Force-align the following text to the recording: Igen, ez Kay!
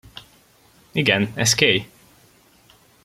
Igen, 0.91 1.31
ez 1.35 1.53
Kay! 1.55 1.87